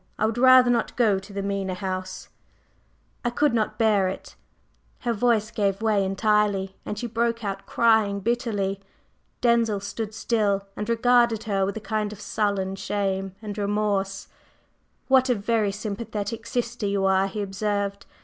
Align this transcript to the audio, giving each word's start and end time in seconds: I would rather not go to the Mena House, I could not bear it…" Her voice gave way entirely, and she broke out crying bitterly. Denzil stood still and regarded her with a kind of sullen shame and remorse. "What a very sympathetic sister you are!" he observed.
I 0.17 0.25
would 0.25 0.39
rather 0.39 0.71
not 0.71 0.95
go 0.95 1.19
to 1.19 1.31
the 1.31 1.43
Mena 1.43 1.75
House, 1.75 2.29
I 3.23 3.29
could 3.29 3.53
not 3.53 3.77
bear 3.77 4.07
it…" 4.07 4.35
Her 5.01 5.13
voice 5.13 5.51
gave 5.51 5.79
way 5.83 6.03
entirely, 6.03 6.75
and 6.87 6.97
she 6.97 7.05
broke 7.05 7.43
out 7.43 7.67
crying 7.67 8.19
bitterly. 8.19 8.79
Denzil 9.41 9.79
stood 9.79 10.15
still 10.15 10.65
and 10.75 10.89
regarded 10.89 11.43
her 11.43 11.67
with 11.67 11.77
a 11.77 11.81
kind 11.81 12.11
of 12.11 12.19
sullen 12.19 12.75
shame 12.77 13.35
and 13.43 13.55
remorse. 13.59 14.27
"What 15.07 15.29
a 15.29 15.35
very 15.35 15.71
sympathetic 15.71 16.47
sister 16.47 16.87
you 16.87 17.05
are!" 17.05 17.27
he 17.27 17.43
observed. 17.43 18.07